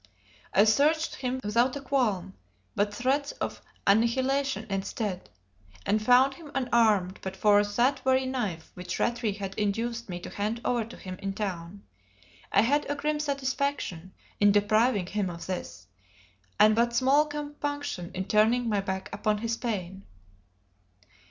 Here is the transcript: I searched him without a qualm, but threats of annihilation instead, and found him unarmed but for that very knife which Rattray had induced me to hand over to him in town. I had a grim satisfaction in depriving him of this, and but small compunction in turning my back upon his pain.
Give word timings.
I 0.51 0.63
searched 0.63 1.13
him 1.13 1.39
without 1.43 1.75
a 1.75 1.79
qualm, 1.79 2.33
but 2.75 2.91
threats 2.91 3.33
of 3.33 3.61
annihilation 3.85 4.65
instead, 4.67 5.29
and 5.85 6.01
found 6.01 6.33
him 6.33 6.49
unarmed 6.55 7.19
but 7.21 7.35
for 7.35 7.63
that 7.63 7.99
very 7.99 8.25
knife 8.25 8.71
which 8.73 8.97
Rattray 8.99 9.31
had 9.33 9.53
induced 9.59 10.09
me 10.09 10.19
to 10.21 10.31
hand 10.31 10.59
over 10.65 10.83
to 10.85 10.97
him 10.97 11.19
in 11.21 11.33
town. 11.33 11.83
I 12.51 12.61
had 12.63 12.89
a 12.89 12.95
grim 12.95 13.19
satisfaction 13.19 14.15
in 14.39 14.51
depriving 14.51 15.05
him 15.05 15.29
of 15.29 15.45
this, 15.45 15.85
and 16.59 16.75
but 16.75 16.95
small 16.95 17.27
compunction 17.27 18.09
in 18.15 18.25
turning 18.25 18.67
my 18.67 18.81
back 18.81 19.07
upon 19.13 19.37
his 19.37 19.55
pain. 19.55 20.07